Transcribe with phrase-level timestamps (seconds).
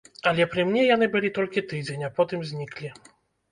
[0.29, 2.93] Але пры мне яны былі толькі тыдзень, а потым зніклі.